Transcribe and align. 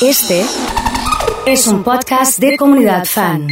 Este 0.00 0.44
es 1.46 1.66
un 1.66 1.82
podcast 1.82 2.38
de 2.38 2.56
comunidad 2.56 3.04
fan. 3.04 3.46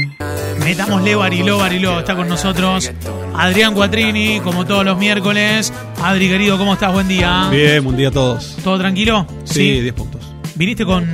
Metámosle 0.65 1.15
Bariló, 1.15 1.59
Bariló, 1.59 2.01
está 2.01 2.15
con 2.17 2.29
nosotros 2.29 2.91
Adrián 3.35 3.75
Cuatrini, 3.75 4.41
como 4.41 4.65
todos 4.65 4.85
los 4.85 4.99
miércoles. 4.99 5.73
Adri, 6.03 6.29
querido, 6.29 6.59
¿cómo 6.59 6.75
estás? 6.75 6.93
Buen 6.93 7.09
día. 7.09 7.49
Bien, 7.51 7.83
buen 7.85 7.97
día 7.97 8.09
a 8.09 8.13
todos. 8.13 8.57
¿Todo 8.63 8.79
tranquilo? 8.79 9.27
Sí, 9.45 9.81
10 9.81 9.95
puntos. 9.95 10.23
Viniste 10.55 10.85
con 10.85 11.07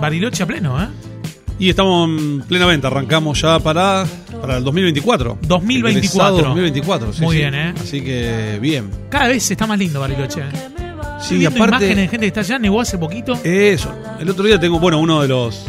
Bariloche 0.00 0.42
a 0.42 0.46
pleno, 0.46 0.82
¿eh? 0.82 0.88
Y 1.58 1.70
estamos 1.70 2.08
en 2.08 2.42
plena 2.42 2.66
venta, 2.66 2.88
arrancamos 2.88 3.40
ya 3.40 3.58
para, 3.60 4.04
para 4.40 4.58
el 4.58 4.64
2024. 4.64 5.38
2024. 5.42 5.88
Egresado 5.90 6.36
2024, 6.48 7.12
sí, 7.12 7.22
Muy 7.22 7.36
sí. 7.36 7.40
bien, 7.42 7.54
¿eh? 7.54 7.74
Así 7.80 8.00
que 8.02 8.58
bien. 8.60 8.90
Cada 9.08 9.28
vez 9.28 9.50
está 9.50 9.66
más 9.66 9.78
lindo 9.78 10.00
Bariloche. 10.00 10.40
¿eh? 10.40 10.85
Sí, 11.20 11.44
aparte. 11.46 11.66
imágenes 11.86 11.96
de 11.96 12.08
gente 12.08 12.18
que 12.20 12.26
está 12.26 12.40
allá, 12.40 12.58
negó 12.58 12.80
hace 12.80 12.98
poquito. 12.98 13.34
Eso. 13.42 13.92
El 14.20 14.28
otro 14.30 14.44
día 14.44 14.58
tengo, 14.60 14.78
bueno, 14.78 14.98
uno 14.98 15.22
de 15.22 15.28
los. 15.28 15.64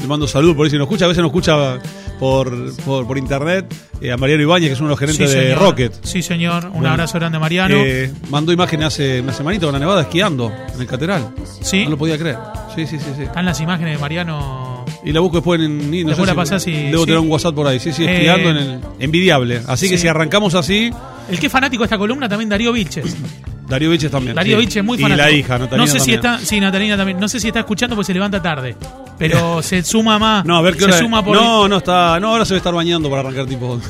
Le 0.00 0.06
mando 0.08 0.26
salud 0.26 0.56
por 0.56 0.64
ahí 0.66 0.70
si 0.70 0.76
nos 0.78 0.86
escucha. 0.86 1.04
A 1.04 1.08
veces 1.08 1.22
nos 1.22 1.30
escucha 1.30 1.78
por, 2.18 2.74
por, 2.84 3.06
por 3.06 3.18
internet. 3.18 3.66
eh, 4.00 4.10
a 4.10 4.16
Mariano 4.16 4.42
Ibáñez, 4.42 4.68
que 4.68 4.72
es 4.74 4.80
uno 4.80 4.88
de 4.88 4.92
los 4.92 4.98
gerentes 4.98 5.30
Sí, 5.30 5.36
de. 5.38 5.54
Rocket. 5.54 5.92
Sí, 6.02 6.22
señor. 6.22 6.64
Un 6.66 6.72
Bueno, 6.72 6.90
abrazo 6.90 7.18
grande 7.18 7.36
a 7.36 7.40
Mariano. 7.40 7.76
Eh, 7.78 8.10
mandó 8.30 8.52
imágenes 8.52 8.86
hace 8.86 9.20
una 9.20 9.32
semanita 9.32 9.66
con 9.66 9.72
la 9.74 9.78
nevada 9.78 10.02
esquiando 10.02 10.52
en 10.74 10.80
el 10.80 10.86
Catedral. 10.86 11.34
sí. 11.60 11.84
No 11.84 11.90
lo 11.90 11.98
podía 11.98 12.18
creer. 12.18 12.38
Sí, 12.74 12.86
sí, 12.86 12.98
sí, 12.98 13.10
sí. 13.16 13.22
Están 13.24 13.44
las 13.44 13.60
imágenes 13.60 13.94
de 13.96 14.00
Mariano. 14.00 14.84
Y 15.04 15.12
la 15.12 15.20
busco 15.20 15.36
después 15.38 15.60
en. 15.60 15.92
y 15.92 16.02
No 16.02 16.08
Después 16.10 16.28
sé 16.28 16.32
la 16.32 16.40
pasás 16.40 16.66
y- 16.66 16.72
Debo 16.72 17.00
sí. 17.00 17.06
tener 17.06 17.18
un 17.20 17.30
WhatsApp 17.30 17.54
por 17.54 17.66
ahí. 17.66 17.78
Sí, 17.80 17.92
sí, 17.92 18.04
Eh, 18.04 18.14
esquiando 18.16 18.50
en 18.50 18.56
el. 18.56 18.80
Envidiable. 18.98 19.60
Así 19.68 19.88
que 19.88 19.98
si 19.98 20.08
arrancamos 20.08 20.54
así, 20.54 20.90
El 21.30 21.38
que 21.38 21.46
es 21.46 21.52
fanático 21.52 21.82
de 21.82 21.86
esta 21.86 21.98
columna 21.98 22.28
también 22.28 22.48
Darío 22.48 22.72
Vilches. 22.72 23.16
Darío 23.72 23.90
Viches 23.90 24.10
también. 24.10 24.34
Darío 24.36 24.56
sí. 24.56 24.60
Vilches 24.60 24.76
es 24.76 24.84
muy 24.84 24.98
Y 24.98 25.02
fanático. 25.02 25.26
la 25.26 25.32
hija, 25.32 25.58
Natalina 25.58 25.86
No 25.86 25.90
sé 25.90 25.98
si 26.00 26.12
está, 26.14 26.38
sí, 26.38 26.60
Natalina 26.60 26.96
también. 26.96 27.18
No 27.18 27.26
sé 27.28 27.40
si 27.40 27.48
está 27.48 27.60
escuchando 27.60 27.96
porque 27.96 28.06
se 28.06 28.14
levanta 28.14 28.40
tarde. 28.40 28.76
Pero 29.18 29.62
se 29.62 29.82
suma 29.82 30.18
más. 30.18 30.44
No, 30.44 30.56
a 30.56 30.62
ver 30.62 30.74
qué 30.74 30.80
se 30.80 30.84
hora. 30.86 30.98
suma 30.98 31.24
por 31.24 31.34
No, 31.36 31.68
no 31.68 31.78
está. 31.78 32.20
No, 32.20 32.28
ahora 32.28 32.44
se 32.44 32.50
debe 32.50 32.58
estar 32.58 32.74
bañando 32.74 33.08
para 33.08 33.22
arrancar 33.22 33.46
tipo. 33.46 33.80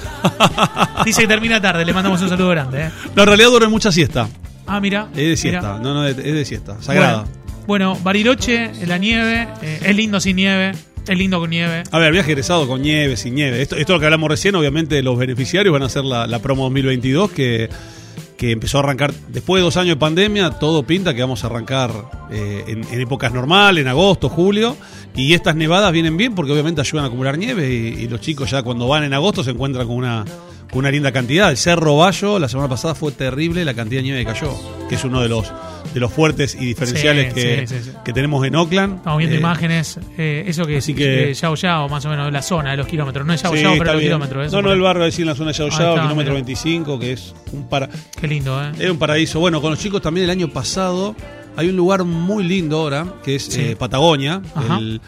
Dice 1.05 1.23
que 1.23 1.29
termina 1.29 1.61
tarde, 1.61 1.85
le 1.85 1.93
mandamos 1.93 2.21
un 2.23 2.29
saludo 2.29 2.51
grande. 2.51 2.83
¿eh? 2.87 2.91
no, 3.15 3.23
en 3.23 3.29
realidad 3.29 3.49
duerme 3.51 3.69
mucha 3.69 3.91
siesta. 3.93 4.29
Ah, 4.67 4.81
mira. 4.81 5.09
Es 5.13 5.17
de 5.29 5.37
siesta. 5.37 5.79
No, 5.83 5.95
no, 5.95 6.07
es 6.07 6.17
es 6.17 6.25
de 6.35 6.45
siesta. 6.45 6.81
Sagrada. 6.81 7.25
Bueno, 7.67 7.91
bueno, 7.95 7.99
Bariloche, 8.03 8.71
la 8.87 8.99
nieve, 8.99 9.49
eh, 9.63 9.81
es 9.85 9.97
lindo 9.97 10.21
sin 10.21 10.37
nieve, 10.37 10.73
es 11.07 11.19
lindo 11.19 11.39
con 11.41 11.51
nieve. 11.51 11.83
A 11.91 11.99
ver, 11.99 12.13
viaje 12.13 12.33
egresado 12.33 12.67
con 12.67 12.83
nieve, 12.83 13.17
sin 13.17 13.35
nieve. 13.35 13.63
Esto, 13.63 13.77
esto 13.77 13.93
es 13.93 13.97
lo 13.97 14.01
que 14.01 14.07
hablamos 14.07 14.29
recién, 14.31 14.55
obviamente 14.57 15.03
los 15.03 15.17
beneficiarios 15.19 15.73
van 15.73 15.83
a 15.83 15.87
hacer 15.87 16.05
la, 16.05 16.27
la 16.27 16.39
promo 16.41 16.65
2022 16.65 17.31
que, 17.31 17.69
que 18.43 18.51
empezó 18.51 18.79
a 18.79 18.81
arrancar 18.81 19.15
después 19.29 19.61
de 19.61 19.65
dos 19.67 19.77
años 19.77 19.95
de 19.95 20.01
pandemia, 20.01 20.51
todo 20.51 20.83
pinta 20.83 21.15
que 21.15 21.21
vamos 21.21 21.45
a 21.45 21.47
arrancar 21.47 21.93
eh, 22.33 22.65
en, 22.67 22.83
en 22.93 23.01
épocas 23.01 23.33
normales, 23.33 23.83
en 23.83 23.87
agosto, 23.87 24.29
julio, 24.29 24.77
y 25.15 25.33
estas 25.35 25.55
nevadas 25.55 25.93
vienen 25.93 26.17
bien 26.17 26.35
porque 26.35 26.51
obviamente 26.51 26.81
ayudan 26.81 27.05
a 27.05 27.07
acumular 27.07 27.39
nieve 27.39 27.71
y, 27.71 28.09
los 28.09 28.21
chicos 28.21 28.51
ya 28.51 28.65
cuando 28.65 28.89
van 28.89 29.05
en 29.05 29.15
agosto 29.15 29.45
se 29.45 29.53
encuentran 29.53 29.87
con 29.87 29.95
una, 29.95 30.25
una 30.73 30.91
linda 30.91 31.13
cantidad. 31.13 31.51
El 31.51 31.57
Cerro 31.57 31.97
Bayo 31.97 32.39
la 32.39 32.49
semana 32.49 32.69
pasada 32.69 32.95
fue 32.95 33.13
terrible 33.13 33.65
la 33.65 33.75
cantidad 33.75 33.99
de 34.01 34.05
nieve 34.05 34.19
que 34.21 34.33
cayó, 34.33 34.51
que 34.89 34.95
es 34.95 35.05
uno 35.05 35.21
de 35.21 35.29
los, 35.29 35.53
de 35.93 36.01
los 36.01 36.11
fuertes 36.13 36.55
y 36.55 36.65
diferenciales 36.65 37.35
Sí, 37.35 37.41
que, 37.41 37.67
sí, 37.67 37.77
sí, 37.79 37.83
sí. 37.85 37.91
que 38.05 38.13
tenemos 38.13 38.47
en 38.47 38.55
Oakland. 38.57 38.97
Estamos 38.97 39.19
viendo 39.19 39.37
Eh, 39.37 39.41
imágenes, 39.41 40.01
eh, 40.17 40.45
eso 40.47 40.65
que 40.65 40.79
así 40.79 40.93
es 40.93 40.99
que- 40.99 41.31
eh, 41.31 41.35
Yao 41.35 41.55
Yao, 41.55 41.89
más 41.89 42.05
o 42.07 42.09
menos, 42.09 42.33
la 42.33 42.41
zona 42.43 42.71
de 42.71 42.79
los 42.79 42.87
kilómetros. 42.87 43.27
No 43.27 43.35
es 43.35 43.43
Yao 43.43 43.55
Yao, 43.55 43.75
pero 43.79 43.93
los 43.93 44.03
kilómetros. 44.03 44.47
eso 44.47 44.57
No, 44.57 44.69
no, 44.69 44.73
el 44.73 44.81
barrio 44.81 45.11
sí 45.11 45.23
en 45.23 45.29
la 45.29 45.35
zona 45.35 45.53
de 45.53 45.59
Yao 45.59 45.69
Yao, 45.69 45.95
kilómetro 45.95 46.17
mira. 46.17 46.33
25, 46.35 46.99
que 46.99 47.13
es 47.13 47.35
un, 47.53 47.69
para, 47.69 47.89
Qué 48.21 48.27
lindo, 48.27 48.63
¿eh? 48.63 48.73
es 48.79 48.91
un 48.91 48.99
paraíso. 48.99 49.41
Bueno, 49.41 49.61
con 49.61 49.71
los 49.71 49.79
chicos 49.79 50.01
también 50.01 50.25
el 50.25 50.31
año 50.31 50.49
pasado 50.49 51.15
hay 51.57 51.69
un 51.69 51.77
lugar 51.77 52.05
muy 52.05 52.45
lindo 52.45 52.79
ahora, 52.81 53.07
que 53.23 53.35
es 53.35 53.55
eh, 53.59 53.77
Patagonia, 53.79 54.41
el- 54.79 55.01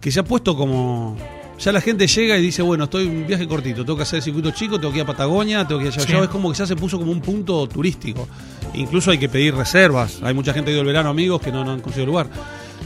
que 0.00 0.10
se 0.10 0.18
ha 0.20 0.24
puesto 0.24 0.56
como... 0.56 1.16
Ya 1.58 1.72
la 1.72 1.80
gente 1.80 2.06
llega 2.06 2.36
y 2.36 2.42
dice, 2.42 2.62
bueno, 2.62 2.84
estoy 2.84 3.06
en 3.06 3.16
un 3.16 3.26
viaje 3.26 3.46
cortito, 3.46 3.84
tengo 3.84 3.96
que 3.96 4.02
hacer 4.02 4.16
el 4.18 4.22
circuito 4.22 4.50
chico, 4.50 4.78
tengo 4.78 4.92
que 4.92 4.98
ir 4.98 5.04
a 5.04 5.06
Patagonia, 5.06 5.66
tengo 5.66 5.80
que 5.80 5.86
ir 5.86 5.92
a 5.92 5.96
Yao 5.96 6.06
Sí. 6.06 6.12
Es 6.24 6.28
como 6.28 6.50
que 6.52 6.58
ya 6.58 6.66
se 6.66 6.74
puso 6.76 6.98
como 6.98 7.12
un 7.12 7.20
punto 7.20 7.66
turístico. 7.68 8.28
Incluso 8.74 9.10
hay 9.12 9.18
que 9.18 9.28
pedir 9.28 9.54
reservas. 9.54 10.18
Hay 10.22 10.34
mucha 10.34 10.52
gente 10.52 10.66
que 10.66 10.70
ha 10.72 10.74
ido 10.74 10.80
el 10.82 10.86
verano, 10.86 11.10
amigos, 11.10 11.40
que 11.40 11.52
no, 11.52 11.64
no 11.64 11.72
han 11.72 11.80
conseguido 11.80 12.06
lugar. 12.06 12.26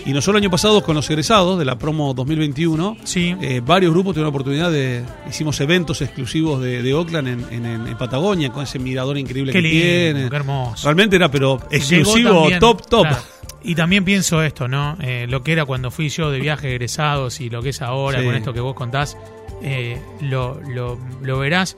Y 0.06 0.12
nosotros 0.12 0.36
el 0.38 0.44
año 0.44 0.50
pasado 0.50 0.82
con 0.82 0.94
los 0.94 1.08
egresados 1.10 1.58
de 1.58 1.64
la 1.64 1.76
promo 1.78 2.14
2021, 2.14 2.96
Sí. 3.04 3.34
eh, 3.40 3.60
varios 3.64 3.92
grupos 3.92 4.14
tuvieron 4.14 4.26
la 4.26 4.36
oportunidad 4.36 4.70
de. 4.70 5.02
Hicimos 5.28 5.58
eventos 5.60 6.00
exclusivos 6.02 6.62
de, 6.62 6.82
de 6.82 6.94
Oakland 6.94 7.28
en, 7.28 7.46
en- 7.50 7.86
en- 7.88 7.96
Patagonia, 7.98 8.50
con 8.50 8.62
ese 8.62 8.78
mirador 8.78 9.18
increíble 9.18 9.52
Qué 9.52 9.58
que 9.60 9.68
lindo, 9.68 9.82
tiene. 10.14 10.30
qué 10.30 10.36
hermoso. 10.36 10.84
Realmente 10.84 11.16
era, 11.16 11.30
pero 11.30 11.60
exclusivo, 11.70 12.48
top, 12.60 12.86
top. 12.86 13.06
claro. 13.08 13.22
Y 13.62 13.74
también 13.74 14.04
pienso 14.04 14.42
esto, 14.42 14.68
¿no? 14.68 14.96
Eh, 15.00 15.26
lo 15.28 15.42
que 15.42 15.52
era 15.52 15.64
cuando 15.64 15.90
fui 15.90 16.08
yo 16.08 16.30
de 16.30 16.38
viaje 16.40 16.70
egresados 16.70 17.40
y 17.40 17.50
lo 17.50 17.60
que 17.62 17.70
es 17.70 17.82
ahora 17.82 18.20
Sí. 18.20 18.24
con 18.26 18.34
esto 18.34 18.52
que 18.52 18.60
vos 18.60 18.74
contás, 18.74 19.16
eh, 19.62 20.00
lo, 20.20 20.60
lo- 20.68 20.98
lo 21.22 21.38
verás 21.38 21.76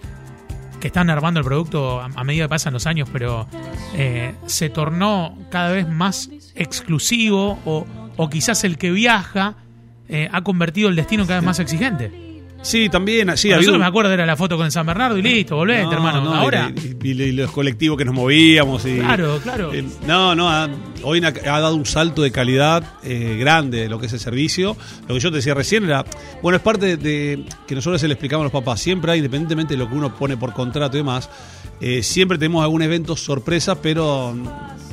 que 0.79 0.87
están 0.89 1.11
armando 1.11 1.41
el 1.41 1.47
producto 1.47 2.01
a, 2.01 2.07
a 2.15 2.25
medida 2.25 2.45
que 2.45 2.49
pasan 2.51 2.73
los 2.75 2.87
años, 2.87 3.09
pero 3.13 3.47
eh, 3.95 4.35
se 4.47 4.69
tornó 4.71 5.37
cada 5.51 5.73
vez 5.73 5.89
más 5.89 6.31
exclusivo 6.55 7.59
o, 7.65 7.87
o 8.17 8.31
quizás 8.31 8.65
el 8.65 8.79
que 8.79 8.91
viaja 8.91 9.57
eh, 10.09 10.29
ha 10.33 10.43
convertido 10.43 10.89
el 10.89 10.97
destino 10.97 11.25
cada 11.27 11.41
vez 11.41 11.47
más 11.47 11.59
exigente. 11.61 12.11
Sí, 12.63 12.89
también. 12.91 13.35
Sí, 13.39 13.49
Nosotros 13.49 13.75
un- 13.75 13.81
me 13.81 13.87
acuerdo 13.87 14.13
era 14.13 14.27
la 14.27 14.37
foto 14.37 14.57
con 14.57 14.67
el 14.67 14.73
San 14.73 14.85
Bernardo 14.85 15.17
y 15.17 15.23
listo, 15.23 15.57
volvete, 15.57 15.85
No, 15.85 15.93
hermano. 15.93 16.21
no, 16.23 16.35
ahora, 16.35 16.71
Y, 17.03 17.09
y- 17.09 17.23
y 17.23 17.33
los 17.33 17.51
colectivos 17.51 17.97
que 17.97 18.05
nos 18.05 18.15
movíamos. 18.15 18.85
Y, 18.85 18.99
claro, 18.99 19.39
claro. 19.43 19.73
Eh, 19.73 19.83
no, 20.07 20.35
no, 20.35 20.51
ha- 20.51 20.69
hoy 21.03 21.23
ha, 21.25 21.29
ha 21.29 21.61
dado 21.61 21.75
un 21.75 21.87
salto 21.87 22.21
de 22.23 22.31
calidad 22.31 22.85
eh, 23.03 23.37
grande 23.41 23.79
de 23.83 23.89
lo 23.89 23.99
que 23.99 24.07
es 24.07 24.13
el 24.13 24.21
servicio. 24.21 24.77
Lo 25.09 25.15
que 25.15 25.21
yo 25.21 25.31
te 25.31 25.37
decía 25.37 25.55
recién 25.55 25.85
era, 25.85 26.05
bueno, 26.43 26.57
es 26.57 26.63
parte 26.63 26.97
de 26.99 27.45
que 27.67 27.75
nosotros 27.75 27.99
se 28.01 28.09
le 28.09 28.15
explicamos 28.15 28.43
a 28.43 28.45
los 28.45 28.53
papás. 28.53 28.81
Siempre 28.81 29.13
hay, 29.13 29.19
independientemente 29.21 29.75
de 29.75 29.79
lo 29.79 29.89
que 29.89 29.95
uno 29.95 30.15
pone 30.15 30.37
por 30.37 30.53
contrato 30.53 30.97
y 30.99 31.01
demás, 31.01 31.31
eh, 31.81 32.03
siempre 32.03 32.37
tenemos 32.37 32.63
algún 32.63 32.83
evento 32.83 33.17
sorpresa, 33.17 33.81
pero 33.81 34.37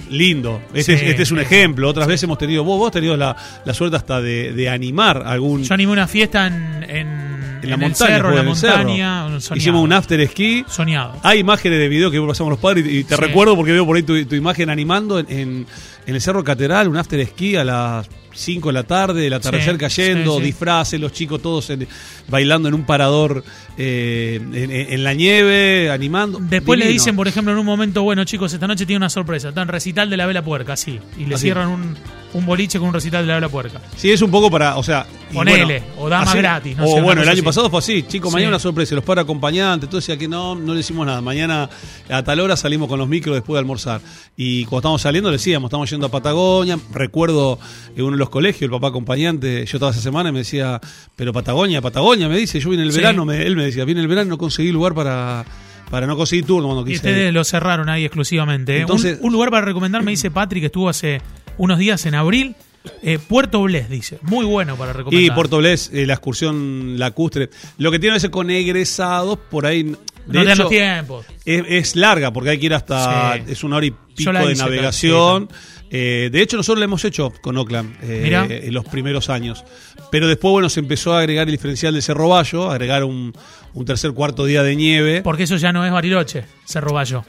lindo. 0.09 0.61
Este, 0.73 0.97
Sí, 0.97 1.03
es, 1.03 1.09
este 1.11 1.23
es 1.23 1.31
un 1.31 1.39
ejemplo. 1.39 1.89
Otras 1.89 2.07
veces 2.07 2.23
hemos 2.23 2.37
tenido, 2.37 2.63
vos, 2.63 2.77
vos 2.79 2.87
has 2.87 2.93
tenido 2.93 3.17
la, 3.17 3.35
la 3.65 3.73
suerte 3.73 3.97
hasta 3.97 4.21
de, 4.21 4.53
de 4.53 4.69
animar 4.69 5.21
algún... 5.25 5.63
Yo 5.65 5.73
animé 5.73 5.91
una 5.91 6.07
fiesta 6.07 6.47
en, 6.47 6.85
en, 6.89 7.36
en 7.63 7.69
la 7.69 7.75
en 7.75 7.81
montaña, 7.81 8.09
el 8.15 8.15
cerro, 8.17 8.29
en 8.29 8.35
la 8.35 8.43
montaña. 8.43 9.25
un. 9.27 9.57
Hicimos 9.57 9.83
un 9.83 9.93
after 9.93 10.19
esquí. 10.19 10.63
Soñado. 10.67 11.15
Hay 11.23 11.39
imágenes 11.39 11.79
de 11.79 11.87
video 11.89 12.09
que 12.11 12.19
pasamos 12.21 12.51
los 12.51 12.59
padres 12.59 12.85
y, 12.85 12.99
y 12.99 13.03
te 13.03 13.15
Sí. 13.15 13.21
recuerdo 13.21 13.55
porque 13.55 13.71
veo 13.71 13.85
por 13.85 13.95
ahí 13.95 14.03
tu, 14.03 14.23
tu 14.25 14.35
imagen 14.35 14.69
animando 14.69 15.19
en, 15.19 15.25
en- 15.29 15.65
en 16.07 16.15
el 16.15 16.21
Cerro 16.21 16.43
Catedral, 16.43 16.87
un 16.87 16.97
after 16.97 17.19
esquí 17.19 17.55
a 17.55 17.63
las 17.63 18.09
5 18.33 18.69
de 18.69 18.73
la 18.73 18.83
tarde, 18.83 19.27
el 19.27 19.33
atardecer 19.33 19.73
Sí, 19.73 19.79
cayendo, 19.79 20.33
sí, 20.33 20.37
sí. 20.39 20.45
disfraces, 20.45 20.99
los 21.01 21.11
chicos 21.11 21.41
todos 21.41 21.69
en- 21.71 21.87
bailando 22.29 22.67
en 22.69 22.75
un 22.75 22.85
parador 22.85 23.43
eh, 23.77 24.39
en, 24.53 24.71
en 24.71 25.03
la 25.03 25.13
nieve, 25.13 25.89
animando. 25.91 26.39
Después 26.41 26.79
le 26.79 26.87
dicen, 26.87 27.15
por 27.15 27.27
ejemplo, 27.27 27.51
en 27.53 27.59
un 27.59 27.65
momento, 27.65 28.03
bueno, 28.03 28.23
chicos, 28.25 28.53
esta 28.53 28.67
noche 28.67 28.85
tiene 28.85 28.97
una 28.97 29.09
sorpresa. 29.09 29.49
En 29.55 29.67
recital 29.67 30.09
de 30.09 30.17
la 30.17 30.25
vela 30.27 30.43
puerca, 30.43 30.75
sí. 30.77 30.99
Y 31.17 31.25
le 31.25 31.35
Así. 31.35 31.43
cierran 31.45 31.67
un, 31.69 31.95
un 32.33 32.45
boliche 32.45 32.77
con 32.79 32.89
un 32.89 32.93
recital 32.93 33.23
de 33.23 33.27
la 33.29 33.33
vela 33.35 33.49
puerca. 33.49 33.81
Sí, 33.95 34.11
es 34.11 34.21
un 34.21 34.29
poco 34.31 34.49
para, 34.51 34.77
o 34.77 34.83
sea... 34.83 35.05
Ponele, 35.33 35.83
o 35.97 36.07
damas 36.07 36.33
gratis, 36.35 36.77
no 36.77 36.85
o 36.85 36.87
sé, 36.95 37.01
bueno, 37.01 37.21
el 37.21 37.27
año 37.27 37.33
así. 37.39 37.41
pasado 37.41 37.69
fue 37.69 37.79
así, 37.79 38.03
chicos, 38.03 38.31
mañana 38.31 38.47
una 38.51 38.59
sorpresa, 38.59 38.95
los 38.95 39.03
para 39.03 39.23
acompañantes, 39.23 39.89
decía 39.89 40.15
que 40.17 40.25
no, 40.27 40.55
no 40.55 40.73
le 40.73 40.79
hicimos 40.79 41.05
nada. 41.05 41.19
Mañana 41.21 41.69
a 42.09 42.23
tal 42.23 42.39
hora 42.39 42.55
salimos 42.55 42.87
con 42.87 42.97
los 42.97 43.09
micros 43.09 43.35
después 43.35 43.55
de 43.55 43.59
almorzar. 43.59 43.99
Y 44.37 44.63
cuando 44.65 44.77
estábamos 44.77 45.01
saliendo 45.01 45.29
le 45.29 45.35
decíamos, 45.37 45.67
estamos 45.67 45.89
yendo 45.89 45.96
a 46.05 46.09
Patagonia. 46.11 46.77
Recuerdo 46.93 47.57
en 47.95 48.03
uno 48.03 48.11
de 48.11 48.17
los 48.19 48.29
colegios, 48.29 48.61
el 48.61 48.69
papá 48.69 48.89
acompañante, 48.89 49.65
yo 49.65 49.77
estaba 49.77 49.91
esa 49.91 50.01
semana 50.01 50.29
y 50.29 50.33
me 50.33 50.39
decía, 50.39 50.79
pero 51.15 51.33
Patagonia, 51.33 51.81
Patagonia, 51.81 52.29
me 52.29 52.37
dice, 52.37 52.59
yo 52.59 52.69
vine 52.69 52.83
el 52.83 52.91
Sí. 52.91 52.97
verano, 52.97 53.25
me- 53.25 53.41
él 53.41 53.55
me 53.55 53.65
decía, 53.65 53.83
vine 53.85 54.01
el 54.01 54.07
verano, 54.07 54.29
no 54.29 54.37
conseguí 54.37 54.71
lugar 54.71 54.93
para, 54.93 55.43
para 55.89 56.05
no 56.05 56.15
conseguir 56.15 56.45
turno 56.45 56.67
cuando 56.67 56.83
Y 56.83 56.93
quise. 56.93 57.07
ustedes 57.07 57.33
lo 57.33 57.43
cerraron 57.43 57.89
ahí 57.89 58.05
exclusivamente. 58.05 58.77
¿eh? 58.77 58.81
Entonces- 58.81 59.17
un, 59.21 59.27
un 59.27 59.33
lugar 59.33 59.49
para 59.49 59.65
recomendar, 59.65 60.03
me 60.03 60.11
dice 60.11 60.29
Patrick, 60.29 60.61
que 60.61 60.67
estuvo 60.67 60.87
hace 60.89 61.21
unos 61.57 61.79
días 61.79 62.05
en 62.05 62.13
abril. 62.15 62.55
Eh, 63.03 63.19
Puerto 63.19 63.61
Bles, 63.63 63.89
dice. 63.89 64.17
Muy 64.21 64.45
bueno 64.45 64.77
para 64.77 64.93
recomendar. 64.93 65.21
Y 65.21 65.29
Puerto 65.35 65.57
Blés, 65.57 65.91
eh, 65.93 66.05
la 66.05 66.13
excursión 66.13 66.97
lacustre. 66.97 67.49
Lo 67.79 67.91
que 67.91 67.99
tiene 67.99 68.11
a 68.11 68.15
veces 68.15 68.29
con 68.29 68.49
egresados, 68.49 69.37
por 69.49 69.65
ahí. 69.65 69.83
De 69.83 69.97
no 70.27 70.41
hecho, 70.41 70.55
los 70.63 70.69
tiempos. 70.69 71.25
Es, 71.43 71.63
es 71.67 71.95
larga 71.97 72.31
porque 72.31 72.51
hay 72.51 72.59
que 72.59 72.67
ir 72.67 72.73
hasta. 72.73 73.33
Sí. 73.35 73.41
Es 73.51 73.63
una 73.65 73.75
hora 73.77 73.87
y 73.87 73.91
pico 74.15 74.31
de 74.31 74.55
navegación. 74.55 75.49
Eh, 75.89 76.29
de 76.31 76.41
hecho, 76.41 76.57
nosotros 76.57 76.79
lo 76.79 76.85
hemos 76.85 77.05
hecho 77.05 77.31
con 77.41 77.57
Oakland 77.57 77.95
eh, 78.03 78.61
en 78.65 78.73
los 78.73 78.85
primeros 78.85 79.29
años. 79.29 79.63
Pero 80.11 80.27
después, 80.27 80.51
bueno, 80.51 80.69
se 80.69 80.79
empezó 80.81 81.13
a 81.13 81.19
agregar 81.19 81.47
el 81.47 81.51
diferencial 81.51 81.93
de 81.93 82.01
Cerro 82.01 82.29
Bayo, 82.29 82.69
agregar 82.69 83.03
un, 83.03 83.33
un 83.73 83.85
tercer, 83.85 84.11
cuarto 84.13 84.45
día 84.45 84.63
de 84.63 84.75
nieve. 84.75 85.21
Porque 85.21 85.43
eso 85.43 85.55
ya 85.55 85.71
no 85.71 85.85
es 85.85 85.91
Bariloche, 85.91 86.43
Cerro 86.65 86.93
Bayo. 86.93 87.23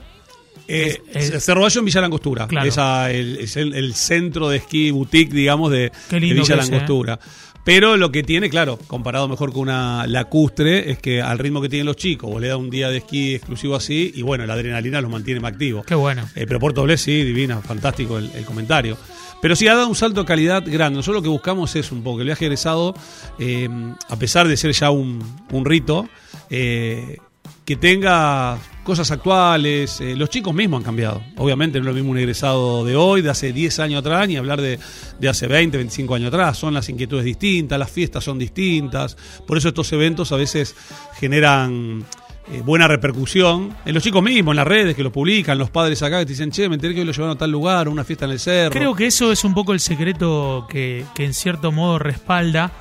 Eh, 0.70 1.00
Es- 1.14 1.30
es- 1.30 1.44
Cerro 1.44 1.62
Bayo 1.62 1.78
en 1.78 1.84
Villa 1.86 2.00
Langostura. 2.02 2.46
Claro. 2.46 2.68
Esa, 2.68 3.10
el, 3.10 3.38
es 3.38 3.56
el, 3.56 3.74
el 3.74 3.94
centro 3.94 4.48
de 4.50 4.58
esquí 4.58 4.90
boutique, 4.90 5.32
digamos, 5.32 5.70
de, 5.70 5.90
Villa 6.10 6.42
es, 6.42 6.50
¿eh? 6.50 6.56
Langostura. 6.56 7.18
Pero 7.64 7.98
lo 7.98 8.10
que 8.10 8.22
tiene, 8.22 8.48
claro, 8.48 8.78
comparado 8.86 9.28
mejor 9.28 9.52
con 9.52 9.62
una 9.62 10.06
lacustre, 10.06 10.90
es 10.90 10.98
que 10.98 11.20
al 11.20 11.38
ritmo 11.38 11.60
que 11.60 11.68
tienen 11.68 11.86
los 11.86 11.96
chicos, 11.96 12.30
vos 12.30 12.40
le 12.40 12.48
das 12.48 12.56
un 12.56 12.70
día 12.70 12.88
de 12.88 12.98
esquí 12.98 13.34
exclusivo 13.34 13.76
así, 13.76 14.10
y 14.14 14.22
bueno, 14.22 14.46
la 14.46 14.54
adrenalina 14.54 15.00
los 15.00 15.10
mantiene 15.10 15.40
más 15.40 15.52
activos. 15.52 15.84
Qué 15.84 15.94
bueno. 15.94 16.22
Eh, 16.34 16.46
pero 16.46 16.60
Puerto 16.60 16.82
Blés, 16.82 17.02
sí, 17.02 17.24
divina, 17.24 17.60
fantástico 17.60 18.16
el, 18.18 18.30
el 18.34 18.44
comentario. 18.46 18.96
Pero 19.40 19.54
sí 19.54 19.68
ha 19.68 19.74
dado 19.74 19.88
un 19.88 19.94
salto 19.94 20.22
de 20.22 20.26
calidad 20.26 20.64
grande. 20.66 20.96
Nosotros 20.96 21.16
lo 21.16 21.22
que 21.22 21.28
buscamos 21.28 21.76
es 21.76 21.92
un 21.92 22.02
poco 22.02 22.20
el 22.20 22.26
viaje 22.26 22.46
egresado, 22.46 22.94
eh, 23.38 23.68
a 24.08 24.16
pesar 24.16 24.48
de 24.48 24.56
ser 24.56 24.72
ya 24.72 24.90
un, 24.90 25.22
un 25.52 25.64
rito, 25.64 26.08
eh, 26.50 27.18
que 27.64 27.76
tenga 27.76 28.58
cosas 28.82 29.10
actuales. 29.10 30.00
Eh, 30.00 30.16
los 30.16 30.30
chicos 30.30 30.54
mismos 30.54 30.78
han 30.78 30.84
cambiado. 30.84 31.22
Obviamente 31.36 31.78
no 31.78 31.84
es 31.84 31.88
lo 31.88 31.94
mismo 31.94 32.10
un 32.10 32.18
egresado 32.18 32.84
de 32.84 32.96
hoy, 32.96 33.20
de 33.20 33.30
hace 33.30 33.52
10 33.52 33.78
años 33.80 34.00
atrás, 34.00 34.26
ni 34.26 34.36
hablar 34.36 34.60
de, 34.60 34.78
de 35.18 35.28
hace 35.28 35.46
20, 35.46 35.76
25 35.76 36.14
años 36.14 36.28
atrás. 36.28 36.56
Son 36.56 36.72
las 36.72 36.88
inquietudes 36.88 37.24
distintas, 37.24 37.78
las 37.78 37.90
fiestas 37.90 38.24
son 38.24 38.38
distintas. 38.38 39.16
Por 39.46 39.58
eso 39.58 39.68
estos 39.68 39.92
eventos 39.92 40.32
a 40.32 40.36
veces 40.36 40.74
generan 41.18 42.04
eh, 42.50 42.62
buena 42.64 42.88
repercusión 42.88 43.76
en 43.84 43.92
los 43.92 44.02
chicos 44.02 44.22
mismos, 44.22 44.52
en 44.52 44.56
las 44.56 44.66
redes 44.66 44.96
que 44.96 45.02
lo 45.02 45.12
publican, 45.12 45.58
los 45.58 45.68
padres 45.68 46.02
acá 46.02 46.20
que 46.20 46.24
te 46.24 46.32
dicen, 46.32 46.50
che, 46.50 46.68
me 46.70 46.76
enteré 46.76 46.94
que 46.94 47.00
hoy 47.00 47.06
lo 47.06 47.12
llevaron 47.12 47.36
a 47.36 47.38
tal 47.38 47.50
lugar, 47.50 47.88
una 47.88 48.04
fiesta 48.04 48.24
en 48.24 48.30
el 48.30 48.40
cerro. 48.40 48.70
Creo 48.70 48.94
que 48.94 49.06
eso 49.06 49.30
es 49.30 49.44
un 49.44 49.52
poco 49.52 49.74
el 49.74 49.80
secreto 49.80 50.66
que 50.70 51.04
en 51.18 51.34
cierto 51.34 51.72
modo 51.72 51.98
respalda 51.98 52.72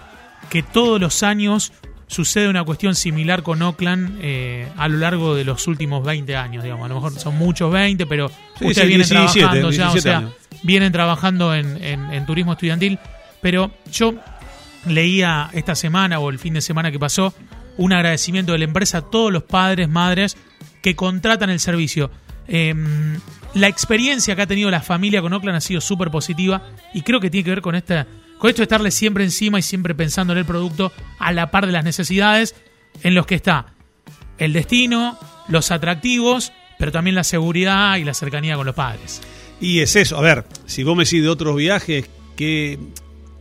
que 0.49 0.63
todos 0.63 1.01
los 1.01 1.23
años 1.23 1.73
sucede 2.07 2.47
una 2.49 2.63
cuestión 2.63 2.95
similar 2.95 3.43
con 3.43 3.61
Oakland 3.61 4.17
eh, 4.21 4.67
a 4.77 4.87
lo 4.87 4.97
largo 4.97 5.35
de 5.35 5.43
los 5.43 5.67
últimos 5.67 6.03
20 6.05 6.35
años, 6.35 6.63
digamos. 6.63 6.85
A 6.85 6.89
lo 6.89 6.95
mejor 6.95 7.11
son 7.19 7.37
muchos 7.37 7.71
20, 7.71 8.05
pero 8.05 8.29
Sí, 8.29 8.65
ustedes 8.65 8.75
sí, 8.77 8.87
vienen 8.87 9.07
17, 9.07 9.39
trabajando 9.39 9.71
ya, 9.71 9.89
o 9.89 9.93
17 9.93 10.01
sea, 10.01 10.17
años. 10.19 10.33
vienen 10.63 10.91
trabajando 10.91 11.53
en, 11.53 11.83
en- 11.83 12.11
en 12.13 12.25
turismo 12.25 12.53
estudiantil. 12.53 12.97
Pero 13.41 13.71
yo 13.91 14.13
leía 14.85 15.49
esta 15.53 15.75
semana 15.75 16.19
o 16.19 16.29
el 16.29 16.39
fin 16.39 16.53
de 16.53 16.61
semana 16.61 16.91
que 16.91 16.99
pasó 16.99 17.33
un 17.77 17.93
agradecimiento 17.93 18.53
de 18.53 18.59
la 18.59 18.63
empresa 18.65 18.99
a 18.99 19.01
todos 19.01 19.31
los 19.31 19.43
padres, 19.43 19.89
madres 19.89 20.37
que 20.81 20.95
contratan 20.95 21.49
el 21.49 21.59
servicio. 21.59 22.09
Eh, 22.47 22.73
la 23.53 23.67
experiencia 23.67 24.35
que 24.35 24.41
ha 24.43 24.47
tenido 24.47 24.69
la 24.71 24.81
familia 24.81 25.21
con 25.21 25.33
Oakland 25.33 25.57
ha 25.57 25.61
sido 25.61 25.81
súper 25.81 26.09
positiva 26.09 26.61
y 26.93 27.01
creo 27.01 27.19
que 27.19 27.29
tiene 27.29 27.43
que 27.43 27.49
ver 27.51 27.61
con 27.61 27.75
esta 27.75 28.07
con 28.37 28.49
esto 28.49 28.59
de 28.61 28.63
estarle 28.63 28.91
siempre 28.91 29.23
encima 29.23 29.59
y 29.59 29.61
siempre 29.61 29.95
pensando 29.95 30.33
en 30.33 30.39
el 30.39 30.45
producto 30.45 30.91
a 31.19 31.31
la 31.31 31.51
par 31.51 31.65
de 31.65 31.71
las 31.71 31.83
necesidades 31.83 32.55
en 33.03 33.13
los 33.15 33.25
que 33.25 33.35
está 33.35 33.73
el 34.37 34.53
destino, 34.53 35.17
los 35.47 35.71
atractivos, 35.71 36.51
pero 36.77 36.91
también 36.91 37.15
la 37.15 37.23
seguridad 37.23 37.97
y 37.97 38.03
la 38.03 38.13
cercanía 38.13 38.55
con 38.55 38.65
los 38.65 38.75
padres. 38.75 39.21
Y 39.59 39.79
es 39.79 39.95
eso, 39.95 40.17
a 40.17 40.21
ver, 40.21 40.45
si 40.67 40.83
vos 40.83 40.95
me 40.95 41.03
decís 41.03 41.23
de 41.23 41.29
otros 41.29 41.55
viajes, 41.55 42.07
que, 42.35 42.77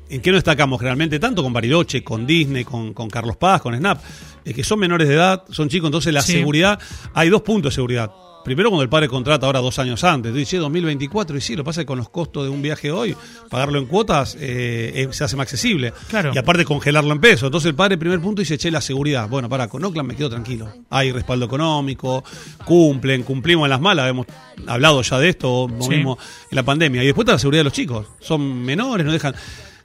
¿en 0.08 0.20
qué 0.22 0.30
nos 0.30 0.38
destacamos 0.38 0.78
generalmente? 0.80 1.18
Tanto 1.18 1.42
con 1.42 1.52
Bariloche, 1.52 2.02
con 2.02 2.26
Disney, 2.26 2.64
con, 2.64 2.94
con 2.94 3.10
Carlos 3.10 3.36
Paz, 3.36 3.60
con 3.60 3.76
Snap, 3.76 4.00
es 4.42 4.54
que 4.54 4.64
son 4.64 4.78
menores 4.78 5.08
de 5.08 5.14
edad, 5.14 5.44
son 5.50 5.68
chicos, 5.68 5.88
entonces 5.88 6.14
la 6.14 6.22
Sí. 6.22 6.32
seguridad, 6.32 6.78
hay 7.12 7.28
dos 7.28 7.42
puntos 7.42 7.72
de 7.72 7.74
seguridad. 7.74 8.10
Primero 8.46 8.70
cuando 8.70 8.84
el 8.84 8.88
padre 8.88 9.08
contrata 9.08 9.44
ahora 9.44 9.58
dos 9.58 9.76
años 9.80 10.04
antes, 10.04 10.30
tú 10.30 10.38
dices, 10.38 10.60
2024, 10.60 11.36
y 11.36 11.40
sí, 11.40 11.56
lo 11.56 11.64
pasa 11.64 11.80
que 11.82 11.86
con 11.86 11.98
los 11.98 12.08
costos 12.08 12.44
de 12.44 12.48
un 12.48 12.62
viaje 12.62 12.92
hoy, 12.92 13.16
pagarlo 13.50 13.80
en 13.80 13.86
cuotas 13.86 14.36
eh, 14.38 14.92
eh, 14.94 15.08
se 15.10 15.24
hace 15.24 15.34
más 15.34 15.46
accesible. 15.46 15.92
Claro. 16.08 16.30
Y 16.32 16.38
aparte 16.38 16.64
congelarlo 16.64 17.12
en 17.12 17.18
pesos. 17.20 17.48
Entonces 17.48 17.68
el 17.70 17.74
padre, 17.74 17.98
primer 17.98 18.20
punto, 18.20 18.40
dice, 18.42 18.56
che, 18.56 18.70
la 18.70 18.80
seguridad. 18.80 19.28
Bueno, 19.28 19.48
para, 19.48 19.66
con 19.66 19.84
Oakland 19.84 20.10
me 20.10 20.14
quedo 20.14 20.30
tranquilo. 20.30 20.72
Hay 20.90 21.10
respaldo 21.10 21.46
económico, 21.46 22.22
cumplen, 22.64 23.24
cumplimos 23.24 23.66
en 23.66 23.70
las 23.70 23.80
malas, 23.80 24.08
hemos 24.08 24.26
hablado 24.68 25.02
ya 25.02 25.18
de 25.18 25.28
esto, 25.28 25.66
Sí. 25.80 25.88
mismo 25.88 26.16
en 26.48 26.54
la 26.56 26.62
pandemia. 26.62 27.02
Y 27.02 27.06
después 27.06 27.24
está 27.24 27.32
la 27.32 27.38
seguridad 27.40 27.60
de 27.60 27.64
los 27.64 27.72
chicos. 27.72 28.06
Son 28.20 28.62
menores, 28.62 29.04
no 29.04 29.10
dejan... 29.12 29.34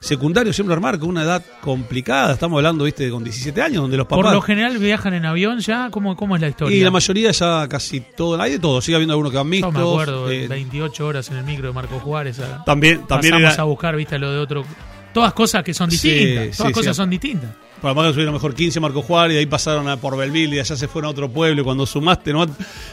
Secundario 0.02 0.52
siempre 0.52 0.74
remarco, 0.74 1.06
una 1.06 1.22
edad 1.22 1.44
complicada, 1.60 2.32
estamos 2.32 2.56
hablando, 2.58 2.84
viste, 2.84 3.08
con 3.08 3.22
17 3.22 3.62
años, 3.62 3.82
donde 3.82 3.96
los 3.96 4.06
papás... 4.06 4.24
Por 4.24 4.32
lo 4.34 4.40
general 4.42 4.76
viajan 4.78 5.14
en 5.14 5.24
avión 5.24 5.60
ya, 5.60 5.90
¿cómo, 5.92 6.16
cómo 6.16 6.34
es 6.34 6.42
la 6.42 6.48
historia? 6.48 6.76
y 6.76 6.80
la 6.80 6.90
mayoría 6.90 7.30
ya 7.30 7.68
casi 7.68 8.00
todo, 8.00 8.40
hay 8.42 8.50
de 8.52 8.58
todo, 8.58 8.80
sigue 8.80 8.96
habiendo 8.96 9.12
algunos 9.12 9.30
que 9.30 9.38
van 9.38 9.46
Yo 9.46 9.50
mixtos. 9.50 9.72
me 9.74 9.80
acuerdo, 9.80 10.28
eh, 10.28 10.48
28 10.48 11.06
horas 11.06 11.30
en 11.30 11.36
el 11.36 11.44
micro 11.44 11.68
de 11.68 11.72
Marco 11.74 12.00
Juárez. 12.00 12.40
a- 12.40 12.64
también 12.64 13.06
también 13.06 13.34
pasamos 13.34 13.54
era, 13.54 13.62
a 13.62 13.66
buscar, 13.66 13.94
viste, 13.94 14.18
lo 14.18 14.32
de 14.32 14.38
otro. 14.38 14.64
Todas 15.12 15.32
cosas 15.32 15.62
que 15.62 15.74
son 15.74 15.90
Sí, 15.90 16.08
distintas. 16.08 16.56
todas 16.56 16.70
sí, 16.70 16.74
cosas 16.74 16.96
sí. 16.96 17.00
son 17.02 17.10
distintas. 17.10 17.50
Para 17.80 17.94
más 17.94 18.06
que 18.06 18.12
subieron 18.12 18.34
mejor 18.34 18.54
15 18.54 18.78
Marco 18.78 19.02
Juárez 19.02 19.32
y 19.32 19.34
de 19.34 19.40
ahí 19.40 19.46
pasaron 19.46 19.88
a 19.88 19.96
por 19.96 20.16
Belville 20.16 20.54
y 20.54 20.60
allá 20.60 20.76
se 20.76 20.86
fueron 20.86 21.08
a 21.08 21.10
otro 21.10 21.28
pueblo 21.28 21.62
y 21.62 21.64
cuando 21.64 21.84
sumaste, 21.84 22.32
¿no? 22.32 22.46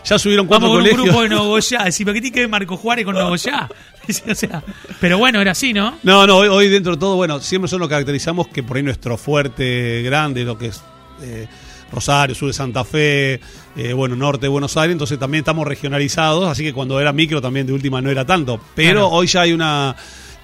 ya 0.03 0.17
subieron 0.17 0.47
cuatro 0.47 0.67
Vamos 0.69 0.83
con 0.83 0.99
un 0.99 1.03
grupo 1.05 1.21
de 1.21 1.29
Nogoyá. 1.29 1.85
¿pero 1.95 2.13
qué 2.13 2.21
tiene 2.21 2.31
que 2.31 2.39
ver 2.41 2.49
Marco 2.49 2.75
Juárez 2.75 3.05
con 3.05 3.13
Nogoyá? 3.15 3.69
o 4.31 4.33
sea, 4.35 4.63
pero 4.99 5.19
bueno, 5.19 5.39
era 5.39 5.51
así, 5.51 5.71
¿no? 5.73 5.99
No, 6.01 6.25
no, 6.25 6.37
hoy, 6.37 6.47
hoy 6.47 6.69
dentro 6.69 6.93
de 6.93 6.97
todo, 6.99 7.15
bueno, 7.15 7.39
siempre 7.39 7.69
son 7.69 7.79
lo 7.81 7.87
que 7.87 7.91
caracterizamos 7.91 8.47
que 8.47 8.63
por 8.63 8.77
ahí 8.77 8.83
nuestro 8.83 9.15
fuerte 9.17 10.01
grande, 10.01 10.43
lo 10.43 10.57
que 10.57 10.67
es 10.67 10.81
eh, 11.21 11.47
Rosario, 11.91 12.33
sur 12.33 12.47
de 12.47 12.53
Santa 12.53 12.83
Fe, 12.83 13.39
eh, 13.75 13.93
bueno, 13.93 14.15
norte 14.15 14.41
de 14.47 14.47
Buenos 14.47 14.75
Aires, 14.77 14.93
entonces 14.93 15.19
también 15.19 15.41
estamos 15.43 15.67
regionalizados, 15.67 16.47
así 16.49 16.63
que 16.63 16.73
cuando 16.73 16.99
era 16.99 17.13
micro 17.13 17.39
también 17.39 17.67
de 17.67 17.73
última 17.73 18.01
no 18.01 18.09
era 18.09 18.25
tanto. 18.25 18.59
Pero 18.73 18.91
Claro. 19.01 19.07
hoy 19.09 19.27
ya 19.27 19.41
hay 19.41 19.53
una 19.53 19.95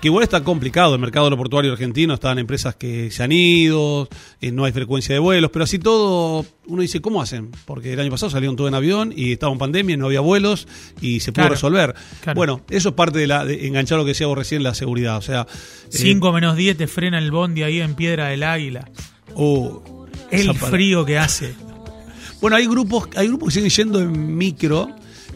que 0.05 0.09
igual 0.09 0.21
está 0.23 0.43
complicado 0.43 0.93
el 0.93 1.01
mercado 1.01 1.25
aeroportuario 1.25 1.71
argentino, 1.71 2.13
están 2.13 2.37
empresas 2.37 2.75
que 2.75 3.09
se 3.09 3.23
han 3.23 3.31
ido, 3.31 4.07
eh, 4.39 4.51
no 4.51 4.63
hay 4.63 4.71
frecuencia 4.71 5.15
de 5.15 5.19
vuelos, 5.19 5.49
pero 5.51 5.63
así 5.63 5.79
todo, 5.79 6.45
uno 6.67 6.83
dice, 6.83 7.01
¿cómo 7.01 7.23
hacen? 7.23 7.49
Porque 7.65 7.93
el 7.93 7.99
año 7.99 8.11
pasado 8.11 8.29
salieron 8.29 8.55
todo 8.55 8.67
en 8.67 8.75
avión 8.75 9.11
y 9.15 9.31
estaba 9.31 9.51
en 9.51 9.57
pandemia, 9.57 9.97
no 9.97 10.05
había 10.05 10.19
vuelos 10.19 10.67
y 11.01 11.21
se 11.21 11.31
pudo 11.31 11.41
Claro. 11.45 11.55
resolver. 11.55 11.95
Claro. 12.21 12.37
Bueno, 12.37 12.61
eso 12.69 12.89
es 12.89 12.93
parte 12.95 13.17
de, 13.17 13.25
la, 13.25 13.45
de 13.45 13.65
enganchar 13.65 13.97
lo 13.97 14.05
que 14.05 14.09
decía 14.09 14.27
vos 14.27 14.37
recién, 14.37 14.61
la 14.61 14.75
seguridad, 14.75 15.17
o 15.17 15.23
sea... 15.23 15.47
eh, 15.49 15.89
5 15.89 16.31
menos 16.31 16.55
10 16.55 16.77
te 16.77 16.85
frena 16.85 17.17
el 17.17 17.31
bondi 17.31 17.63
ahí 17.63 17.81
en 17.81 17.95
Piedra 17.95 18.27
del 18.27 18.43
Águila. 18.43 18.87
Oh, 19.33 20.05
El 20.29 20.53
frío 20.53 21.03
que 21.03 21.17
hace. 21.17 21.55
Bueno, 22.41 22.57
hay 22.57 22.67
grupos, 22.67 23.09
hay 23.15 23.25
grupos 23.27 23.47
que 23.47 23.53
siguen 23.55 23.71
yendo 23.71 24.01
en 24.01 24.37
micro. 24.37 24.87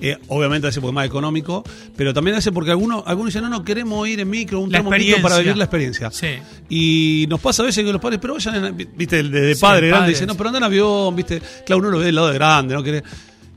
Eh, 0.01 0.17
obviamente 0.27 0.67
a 0.67 0.69
veces 0.69 0.81
porque 0.81 0.91
es 0.91 0.95
más 0.95 1.05
económico, 1.05 1.63
pero 1.95 2.13
también 2.13 2.37
hace 2.37 2.51
porque 2.51 2.71
algunos, 2.71 3.03
algunos 3.05 3.33
dicen, 3.33 3.43
no, 3.43 3.49
no, 3.49 3.63
queremos 3.63 4.07
ir 4.07 4.19
en 4.19 4.29
micro, 4.29 4.59
un 4.59 4.69
tramo 4.69 4.91
micro 4.91 5.21
para 5.21 5.37
vivir 5.39 5.57
la 5.57 5.65
experiencia. 5.65 6.11
Sí. 6.11 6.37
Y 6.69 7.25
nos 7.29 7.39
pasa 7.39 7.63
a 7.63 7.65
veces 7.65 7.83
que 7.83 7.91
los 7.91 8.01
padres, 8.01 8.19
pero 8.21 8.33
vayan, 8.33 8.65
en, 8.65 8.77
viste, 8.95 9.19
el 9.19 9.31
de, 9.31 9.41
de 9.41 9.55
padre 9.55 9.87
grande, 9.87 10.01
padre, 10.01 10.13
dice, 10.13 10.25
no, 10.25 10.35
pero 10.35 10.49
anda 10.49 10.59
en 10.59 10.63
avión, 10.63 11.15
viste, 11.15 11.41
claro, 11.65 11.79
uno 11.79 11.89
lo 11.89 11.99
ve 11.99 12.05
del 12.05 12.15
lado 12.15 12.29
de 12.29 12.33
grande, 12.35 12.73
no 12.73 12.83
quiere, 12.83 13.03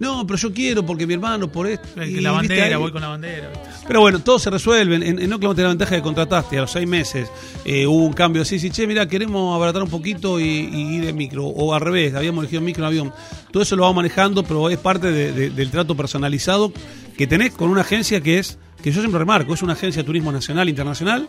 no, 0.03 0.27
pero 0.27 0.37
yo 0.39 0.53
quiero 0.53 0.85
porque 0.85 1.07
mi 1.07 1.15
hermano, 1.15 1.51
por 1.51 1.67
esto. 1.67 1.87
Y, 2.05 2.15
que 2.17 2.21
la 2.21 2.33
bandera, 2.33 2.77
voy 2.79 2.93
con 2.93 3.01
la 3.01 3.09
bandera. 3.09 3.51
pero 3.87 4.01
bueno, 4.01 4.19
todo 4.19 4.39
se 4.39 4.51
resuelve. 4.51 4.97
En, 4.97 5.19
en 5.19 5.33
Oakland 5.33 5.55
tiene 5.55 5.63
la 5.63 5.69
ventaja 5.69 5.95
de 5.95 6.03
contrataste 6.03 6.59
a 6.59 6.63
los 6.63 6.71
seis 6.71 6.87
meses. 6.89 7.31
eh, 7.65 7.87
hubo 7.87 8.05
un 8.05 8.13
cambio 8.13 8.43
así, 8.43 8.59
sí, 8.59 8.71
che, 8.71 8.87
mira, 8.87 9.07
queremos 9.09 9.55
abaratar 9.55 9.83
un 9.83 9.89
poquito 9.91 10.39
y, 10.39 10.45
y 10.45 10.97
ir 10.97 11.05
en 11.09 11.17
micro. 11.17 11.47
O 11.47 11.73
al 11.75 11.81
revés, 11.81 12.15
habíamos 12.15 12.43
elegido 12.43 12.61
micro 12.61 12.83
en 12.85 12.87
avión. 12.89 13.13
Todo 13.51 13.63
eso 13.63 13.77
lo 13.77 13.83
vamos 13.83 13.97
manejando, 13.97 14.43
pero 14.43 14.69
es 14.69 14.79
parte 14.79 15.11
de- 15.13 15.33
de- 15.33 15.51
del 15.51 15.71
trato 15.71 15.97
personalizado 15.97 16.73
que 17.17 17.27
tenés 17.27 17.53
con 17.53 17.69
una 17.71 17.83
agencia 17.83 18.21
que 18.21 18.39
es, 18.39 18.59
que 18.83 18.91
yo 18.91 19.01
siempre 19.01 19.19
remarco, 19.21 19.55
es 19.55 19.63
una 19.63 19.75
agencia 19.75 20.03
de 20.03 20.07
turismo 20.07 20.33
nacional, 20.33 20.69
internacional, 20.69 21.29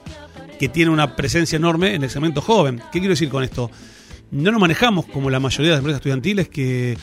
que 0.59 0.69
tiene 0.69 0.89
una 0.91 1.15
presencia 1.15 1.57
enorme 1.57 1.93
en 1.95 2.03
el 2.03 2.09
segmento 2.09 2.41
joven. 2.41 2.77
¿Qué 2.91 2.99
quiero 2.99 3.09
decir 3.11 3.29
con 3.29 3.43
esto? 3.43 3.69
No 4.31 4.51
nos 4.51 4.59
manejamos 4.59 5.05
como 5.05 5.29
la 5.29 5.39
mayoría 5.39 5.67
de 5.67 5.71
las 5.73 5.79
empresas 5.79 5.99
estudiantiles 5.99 6.49
que 6.49 6.97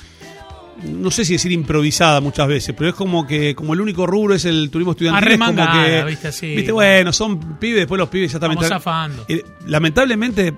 no 0.85 1.11
sé 1.11 1.25
si 1.25 1.35
decir 1.35 1.53
improvisada 1.53 2.21
muchas 2.21 2.47
veces, 2.49 2.75
pero 2.77 2.91
es 2.91 2.95
como 2.97 3.27
que 3.27 3.55
como 3.55 3.75
el 3.75 3.81
único 3.81 4.07
rubro 4.07 4.35
es 4.35 4.45
el 4.45 4.71
turismo 4.71 4.93
estudiantil, 4.93 5.23
es 5.33 5.39
como 5.39 5.73
que 5.85 6.05
viste, 6.05 6.33
viste, 6.57 6.73
bueno, 6.73 7.13
son 7.13 7.59
pibes, 7.59 7.81
después 7.81 7.99
los 7.99 8.09
pibes 8.09 8.33
ya 8.33 8.37
están- 8.37 8.51
zafando. 8.69 9.25
Eh, 9.29 9.45
lamentablemente, 9.67 10.55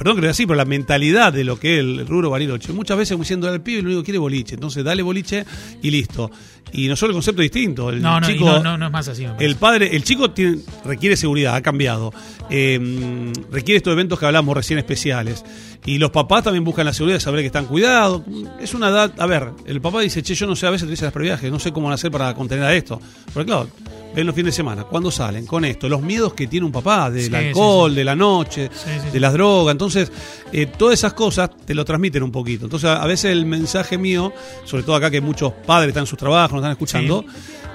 perdón 0.00 0.16
que 0.16 0.22
lo 0.22 0.30
así, 0.30 0.46
pero 0.46 0.56
la 0.56 0.64
mentalidad 0.64 1.30
de 1.30 1.44
lo 1.44 1.60
que 1.60 1.74
es 1.74 1.80
el 1.80 2.06
rubro 2.06 2.30
Bariloche, 2.30 2.72
muchas 2.72 2.96
veces 2.96 3.12
como 3.12 3.24
diciendo 3.24 3.48
al 3.48 3.60
pibe 3.60 3.82
lo 3.82 3.88
único 3.88 4.00
que 4.00 4.06
quiere 4.06 4.16
es 4.16 4.20
boliche, 4.22 4.54
entonces 4.54 4.82
dale 4.82 5.02
boliche 5.02 5.44
y 5.82 5.90
listo. 5.90 6.30
Y 6.72 6.86
nosotros 6.88 7.10
el 7.10 7.14
concepto 7.16 7.42
es 7.42 7.50
distinto, 7.50 7.90
el 7.90 8.00
No, 8.00 8.18
no, 8.20 8.26
chico 8.26 8.44
no, 8.46 8.62
no, 8.62 8.78
no 8.78 8.86
es 8.86 8.92
más 8.92 9.08
así. 9.08 9.26
el 9.40 9.56
padre, 9.56 9.94
el 9.94 10.02
chico 10.04 10.30
tiene, 10.30 10.58
requiere 10.84 11.16
seguridad, 11.16 11.54
ha 11.56 11.60
cambiado. 11.60 12.14
Eh, 12.48 13.32
requiere 13.50 13.76
estos 13.78 13.92
eventos 13.92 14.18
que 14.18 14.26
hablamos 14.26 14.56
recién 14.56 14.78
especiales. 14.78 15.44
Y 15.84 15.98
los 15.98 16.10
papás 16.10 16.44
también 16.44 16.62
buscan 16.64 16.84
la 16.86 16.92
seguridad 16.92 17.16
de 17.16 17.20
saber 17.20 17.40
que 17.40 17.46
están 17.46 17.64
cuidados. 17.66 18.22
Es 18.60 18.74
una 18.74 18.88
edad. 18.88 19.12
A 19.18 19.26
ver, 19.26 19.50
el 19.66 19.80
papá 19.80 20.00
dice, 20.00 20.22
che, 20.22 20.34
yo 20.34 20.46
no 20.46 20.54
sé, 20.54 20.66
a 20.66 20.70
veces 20.70 20.86
te 20.86 20.90
dice 20.92 21.04
las 21.04 21.12
previajes, 21.12 21.50
no 21.50 21.58
sé 21.58 21.72
cómo 21.72 21.86
van 21.86 21.92
a 21.92 21.94
hacer 21.96 22.10
para 22.10 22.32
contener 22.34 22.64
a 22.64 22.74
esto. 22.74 23.00
Porque 23.32 23.46
claro, 23.46 23.68
ven 24.14 24.26
los 24.26 24.34
fines 24.36 24.52
de 24.52 24.56
semana, 24.56 24.84
cuando 24.84 25.10
salen 25.10 25.46
con 25.46 25.64
esto, 25.64 25.88
los 25.88 26.02
miedos 26.02 26.34
que 26.34 26.46
tiene 26.46 26.66
un 26.66 26.72
papá 26.72 27.10
del 27.10 27.24
Sí, 27.30 27.34
alcohol, 27.34 27.90
sí, 27.90 27.94
sí. 27.94 27.98
de 27.98 28.04
la 28.04 28.14
noche, 28.16 28.70
de 29.12 29.20
las 29.20 29.32
drogas. 29.32 29.72
Entonces, 29.72 29.89
eh, 29.96 30.66
todas 30.66 30.94
esas 30.94 31.14
cosas 31.14 31.50
te 31.64 31.74
lo 31.74 31.84
transmiten 31.84 32.22
un 32.22 32.32
poquito. 32.32 32.66
Entonces, 32.66 32.90
a 32.90 33.06
veces 33.06 33.32
el 33.32 33.46
mensaje 33.46 33.98
mío, 33.98 34.32
sobre 34.64 34.82
todo 34.82 34.96
acá 34.96 35.10
que 35.10 35.20
muchos 35.20 35.52
padres 35.52 35.88
están 35.88 36.02
en 36.02 36.06
sus 36.06 36.18
trabajos, 36.18 36.52
nos 36.52 36.60
están 36.60 36.72
escuchando, 36.72 37.24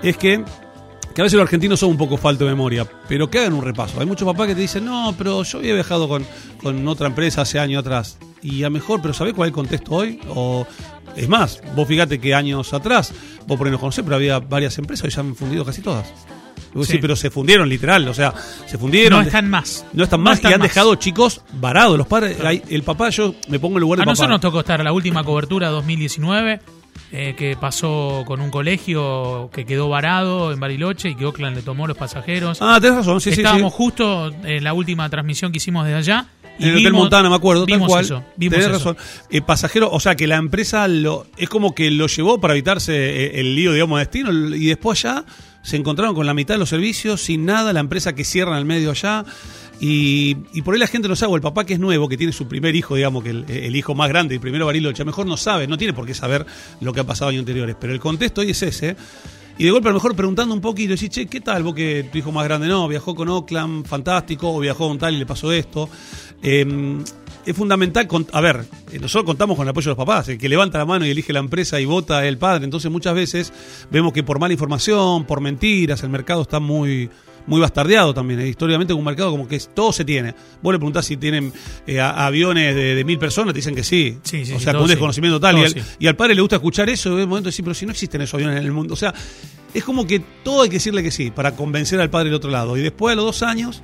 es 0.02 0.18
que 0.18 0.44
que 1.14 1.22
a 1.22 1.24
veces 1.24 1.38
los 1.38 1.44
argentinos 1.44 1.80
son 1.80 1.92
un 1.92 1.98
poco 1.98 2.18
falto 2.18 2.44
de 2.44 2.52
memoria, 2.52 2.86
pero 3.08 3.30
que 3.30 3.40
hagan 3.40 3.54
un 3.54 3.64
repaso. 3.64 4.02
Hay 4.02 4.06
muchos 4.06 4.26
papás 4.28 4.48
que 4.48 4.56
te 4.56 4.60
dicen, 4.60 4.84
no, 4.84 5.16
pero 5.18 5.44
yo 5.44 5.60
había 5.60 5.74
viajado 5.74 6.10
con, 6.10 6.26
con 6.62 6.86
otra 6.90 7.08
empresa 7.08 7.44
hace 7.44 7.58
años 7.58 7.80
atrás, 7.80 8.18
y 8.42 8.64
a 8.64 8.70
mejor, 8.70 9.02
pero 9.02 9.14
¿sabés 9.14 9.34
cuál 9.34 9.48
es 9.48 9.52
el 9.52 9.56
contexto 9.56 9.92
hoy? 9.96 10.20
O 10.30 10.68
Es 11.16 11.30
más, 11.30 11.62
vos 11.74 11.88
fíjate 11.88 12.20
que 12.20 12.36
años 12.36 12.74
atrás, 12.74 13.14
vos 13.48 13.58
por 13.58 13.66
ahí 13.66 13.72
no 13.72 13.80
conocés, 13.80 14.04
pero 14.04 14.18
había 14.18 14.40
varias 14.40 14.78
empresas 14.78 15.08
y 15.08 15.16
ya 15.16 15.22
han 15.22 15.36
fundido 15.36 15.64
casi 15.64 15.82
todas. 15.82 16.06
Sí. 16.56 16.80
decís, 16.80 16.98
pero 17.02 17.16
se 17.16 17.30
fundieron 17.30 17.70
literal, 17.70 18.08
o 18.08 18.14
sea, 18.14 18.34
se 18.66 18.78
fundieron. 18.78 19.20
No 19.22 19.26
están 19.26 19.50
más. 19.50 19.86
No 19.94 20.04
están 20.04 20.22
más 20.22 20.38
están 20.38 20.52
y 20.52 20.54
han 20.56 20.60
más. 20.60 20.70
dejado 20.70 20.96
chicos 20.96 21.42
varados. 21.54 21.98
Los 21.98 22.08
padres, 22.08 22.38
hay- 22.44 22.62
el 22.70 22.84
papá, 22.84 23.10
yo 23.10 23.36
me 23.50 23.60
pongo 23.60 23.74
en 23.76 23.78
el 23.78 23.82
lugar 23.82 24.00
A 24.00 24.02
del 24.02 24.08
nosotros 24.08 24.30
nos 24.32 24.42
tocó 24.42 24.60
estar 24.62 24.84
la 24.84 24.92
última 24.92 25.24
cobertura 25.24 25.70
2019, 25.70 26.60
eh, 27.12 27.34
que 27.38 27.56
pasó 27.60 28.24
con 28.26 28.42
un 28.42 28.50
colegio 28.52 29.50
que 29.54 29.66
quedó 29.66 29.90
varado 29.90 30.52
en 30.52 30.60
Bariloche 30.60 31.10
y 31.10 31.16
que 31.16 31.26
Oakland 31.26 31.56
le 31.58 31.62
tomó 31.62 31.88
los 31.88 31.98
pasajeros. 31.98 32.58
Ah, 32.62 32.78
tenés 32.82 32.98
razón, 32.98 33.22
sí, 33.22 33.30
sí, 33.30 33.36
sí. 33.36 33.42
Estábamos 33.42 33.74
justo 33.74 34.32
en 34.44 34.64
la 34.64 34.74
última 34.74 35.10
transmisión 35.10 35.52
que 35.52 35.58
hicimos 35.58 35.86
desde 35.86 35.98
allá. 35.98 36.28
Y 36.58 36.64
En 36.64 36.70
el 36.70 36.76
Hotel 36.76 36.86
vimos- 36.86 37.02
Montana, 37.02 37.30
me 37.30 37.36
acuerdo, 37.36 37.66
tal 37.66 37.76
vimos 37.76 37.90
cual. 37.90 38.06
Eso, 38.06 38.24
vimos 38.38 38.54
Tenés 38.60 38.68
eso. 38.68 38.94
razón. 38.94 38.98
Eh, 39.30 39.42
pasajero, 39.42 39.90
o 39.92 40.00
sea 40.00 40.16
que 40.16 40.26
la 40.26 40.38
empresa 40.38 40.88
lo, 40.88 41.28
es 41.36 41.50
como 41.50 41.76
que 41.76 41.92
lo 41.92 42.08
llevó 42.08 42.40
para 42.40 42.54
evitarse 42.54 42.94
eh, 42.96 43.40
el 43.42 43.56
lío, 43.56 43.74
digamos, 43.74 43.98
de 44.00 44.06
destino, 44.06 44.32
y 44.56 44.66
después 44.68 45.02
ya 45.02 45.26
se 45.66 45.78
encontraron 45.78 46.14
con 46.14 46.28
la 46.28 46.36
mitad 46.36 46.54
de 46.54 46.60
los 46.60 46.70
servicios, 46.70 47.24
sin 47.24 47.44
nada, 47.44 47.74
la 47.74 47.80
empresa 47.80 48.14
que 48.14 48.24
cierra 48.24 48.58
el 48.60 48.66
medio 48.66 48.92
allá. 48.92 49.26
Y, 49.80 50.38
y 50.54 50.62
por 50.62 50.76
ahí 50.76 50.80
la 50.80 50.86
gente 50.86 51.08
no 51.08 51.16
sabe, 51.16 51.34
o 51.34 51.36
el 51.36 51.42
papá 51.42 51.66
que 51.66 51.74
es 51.74 51.80
nuevo, 51.80 52.08
que 52.08 52.18
tiene 52.18 52.32
su 52.32 52.48
primer 52.48 52.76
hijo, 52.76 52.96
digamos, 52.96 53.24
que 53.24 53.32
el, 53.32 53.46
el 53.50 53.76
hijo 53.76 53.96
más 53.96 54.08
grande, 54.08 54.36
el 54.36 54.42
primero 54.42 54.68
Bariloche, 54.68 55.04
mejor 55.04 55.26
no 55.26 55.38
sabe, 55.38 55.68
no 55.68 55.76
tiene 55.76 55.94
por 55.94 56.06
qué 56.06 56.14
saber 56.14 56.46
lo 56.82 56.94
que 56.94 57.00
ha 57.00 57.04
pasado 57.04 57.30
años 57.30 57.40
anteriores, 57.40 57.76
pero 57.80 57.94
el 57.94 58.00
contexto 58.00 58.42
hoy 58.42 58.52
es 58.52 58.62
ese. 58.62 58.96
Y 59.58 59.64
de 59.64 59.72
golpe 59.72 59.88
a 59.88 59.92
lo 59.92 59.96
mejor 59.96 60.16
preguntando 60.16 60.54
un 60.54 60.60
poquito, 60.60 60.92
decís, 60.92 61.10
che, 61.10 61.28
¿qué 61.28 61.40
tal 61.40 61.64
vos 61.64 61.74
que 61.74 62.10
tu 62.12 62.18
hijo 62.18 62.32
más 62.32 62.44
grande 62.44 62.68
no? 62.68 62.88
Viajó 62.90 63.16
con 63.16 63.30
Oakland, 63.30 63.86
fantástico, 63.88 64.54
o 64.54 64.60
viajó 64.60 64.88
con 64.90 64.98
tal 64.98 65.14
y 65.16 65.18
le 65.20 65.26
pasó 65.26 65.52
esto. 65.54 65.90
Eh, 66.44 66.98
es 67.46 67.56
fundamental, 67.56 68.06
con- 68.08 68.28
a 68.34 68.42
ver, 68.42 68.66
eh, 68.92 69.00
nosotros 69.00 69.24
contamos 69.26 69.56
con 69.56 69.66
el 69.66 69.70
apoyo 69.70 69.86
de 69.92 69.96
los 69.96 70.06
papás, 70.06 70.28
el 70.30 70.38
que 70.38 70.50
levanta 70.50 70.78
la 70.80 70.86
mano 70.86 71.06
y 71.06 71.10
elige 71.12 71.32
la 71.32 71.40
empresa 71.40 71.80
y 71.80 71.86
vota 71.86 72.26
el 72.28 72.38
padre, 72.38 72.66
entonces 72.66 72.92
muchas 72.92 73.14
veces 73.16 73.54
vemos 73.92 74.12
que 74.14 74.24
por 74.24 74.40
mala 74.40 74.54
información, 74.54 75.26
por 75.26 75.40
mentiras, 75.42 76.04
el 76.04 76.10
mercado 76.10 76.42
está 76.42 76.60
muy 76.60 77.10
muy 77.48 77.60
bastardeado 77.62 78.14
también, 78.14 78.40
eh, 78.40 78.48
históricamente 78.48 78.94
un 78.94 79.04
mercado 79.04 79.32
como 79.32 79.48
que 79.48 79.56
es- 79.58 79.70
todo 79.74 79.92
se 79.94 80.04
tiene. 80.06 80.34
Vos 80.62 80.74
le 80.74 80.80
preguntás 80.80 81.06
si 81.06 81.18
tienen 81.18 81.54
eh, 81.88 82.00
a- 82.00 82.26
aviones 82.26 82.74
de, 82.76 82.96
de 82.96 83.04
mil 83.04 83.18
personas, 83.20 83.54
te 83.54 83.60
dicen 83.60 83.76
que 83.76 83.84
sí. 83.84 84.18
Sí, 84.24 84.46
sí, 84.46 84.54
o 84.54 84.60
sea, 84.60 84.74
con 84.74 84.84
un 84.84 84.88
desconocimiento 84.88 85.38
total. 85.40 85.56
Todo 85.56 85.64
Y 85.64 85.66
al, 85.66 85.74
sí. 85.74 85.80
y 86.00 86.08
al 86.08 86.16
padre 86.16 86.36
le 86.36 86.42
gusta 86.42 86.56
escuchar 86.58 86.90
eso, 86.90 87.14
y 87.14 87.18
de 87.20 87.26
momento 87.26 87.50
decir, 87.50 87.64
pero 87.64 87.74
si 87.76 87.86
no 87.86 87.92
existen 87.92 88.22
esos 88.22 88.34
aviones 88.36 88.60
en 88.60 88.66
el 88.66 88.72
mundo. 88.72 88.94
O 88.94 88.98
sea, 88.98 89.14
es 89.74 89.84
como 89.84 90.08
que 90.08 90.20
todo 90.44 90.64
hay 90.64 90.70
que 90.70 90.76
decirle 90.78 91.04
que 91.04 91.12
sí, 91.12 91.32
para 91.32 91.56
convencer 91.56 92.00
al 92.02 92.10
padre 92.10 92.26
del 92.26 92.36
otro 92.36 92.50
lado. 92.50 92.78
Y 92.78 92.82
después 92.82 93.14
a 93.14 93.16
los 93.16 93.26
dos 93.26 93.44
años 93.44 93.82